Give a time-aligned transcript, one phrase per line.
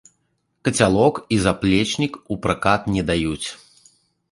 [0.67, 3.47] Кацялок і заплечнік у пракат не даюць.